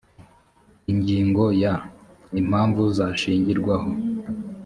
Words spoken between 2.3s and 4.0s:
impamvu zashingirwaho